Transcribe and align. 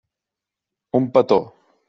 Un 1.01 1.07
petó. 1.19 1.39